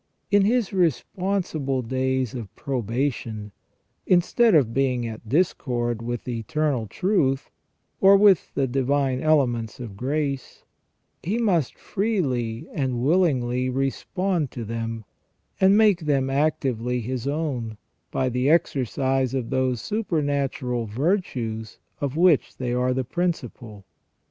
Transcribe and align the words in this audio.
In 0.31 0.45
his 0.45 0.73
responsible 0.73 1.83
days 1.83 2.33
of 2.33 2.51
pro 2.55 2.81
bation, 2.81 3.51
instead 4.07 4.55
of 4.55 4.73
being 4.73 5.05
at 5.05 5.29
discord 5.29 6.01
with 6.01 6.23
the 6.23 6.39
Eternal 6.39 6.87
Truth, 6.87 7.51
or 7.99 8.17
with 8.17 8.51
the 8.55 8.65
divine 8.65 9.21
elements 9.21 9.79
of 9.79 9.95
grace, 9.95 10.63
he 11.21 11.37
must 11.37 11.77
freely 11.77 12.67
and 12.73 13.03
willingly 13.03 13.69
respond 13.69 14.49
to 14.49 14.65
them, 14.65 15.05
and 15.59 15.77
make 15.77 15.99
them 15.99 16.31
actively 16.31 17.01
his 17.01 17.27
own, 17.27 17.77
by 18.09 18.27
the 18.27 18.49
exercise 18.49 19.35
of 19.35 19.51
those 19.51 19.81
supernatural 19.81 20.87
virtues 20.87 21.77
of 21.99 22.17
which 22.17 22.57
they 22.57 22.73
are 22.73 22.95
the 22.95 23.03
principle. 23.03 23.85